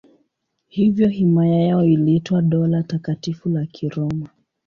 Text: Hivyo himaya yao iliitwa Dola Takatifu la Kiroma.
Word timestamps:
Hivyo 0.67 1.07
himaya 1.07 1.59
yao 1.59 1.85
iliitwa 1.85 2.41
Dola 2.41 2.83
Takatifu 2.83 3.49
la 3.49 3.65
Kiroma. 3.65 4.29